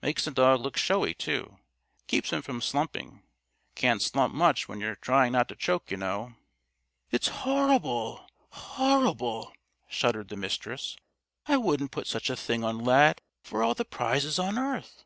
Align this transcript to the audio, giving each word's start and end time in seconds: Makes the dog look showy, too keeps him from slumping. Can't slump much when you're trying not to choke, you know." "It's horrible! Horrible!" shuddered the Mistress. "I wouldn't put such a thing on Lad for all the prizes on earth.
Makes 0.00 0.24
the 0.24 0.30
dog 0.30 0.60
look 0.62 0.78
showy, 0.78 1.12
too 1.12 1.58
keeps 2.06 2.30
him 2.30 2.40
from 2.40 2.62
slumping. 2.62 3.22
Can't 3.74 4.00
slump 4.00 4.32
much 4.34 4.68
when 4.68 4.80
you're 4.80 4.96
trying 4.96 5.32
not 5.32 5.48
to 5.48 5.54
choke, 5.54 5.90
you 5.90 5.98
know." 5.98 6.34
"It's 7.10 7.28
horrible! 7.28 8.26
Horrible!" 8.52 9.52
shuddered 9.90 10.28
the 10.28 10.36
Mistress. 10.38 10.96
"I 11.44 11.58
wouldn't 11.58 11.90
put 11.92 12.06
such 12.06 12.30
a 12.30 12.36
thing 12.36 12.64
on 12.64 12.78
Lad 12.78 13.20
for 13.42 13.62
all 13.62 13.74
the 13.74 13.84
prizes 13.84 14.38
on 14.38 14.56
earth. 14.58 15.04